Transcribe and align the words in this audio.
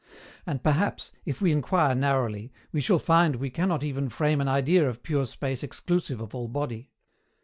And 0.47 0.63
perhaps, 0.63 1.11
if 1.25 1.41
we 1.43 1.51
inquire 1.51 1.93
narrowly, 1.93 2.51
we 2.71 2.81
shall 2.81 2.97
find 2.97 3.35
we 3.35 3.51
cannot 3.51 3.83
even 3.83 4.09
frame 4.09 4.41
an 4.41 4.47
idea 4.47 4.89
of 4.89 5.03
pure 5.03 5.27
Space 5.27 5.61
exclusive 5.61 6.19
of 6.19 6.33
all 6.33 6.47
body. 6.47 6.89